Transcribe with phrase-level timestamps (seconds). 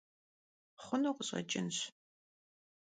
[0.83, 1.77] Xhunu khış'eç'ınş.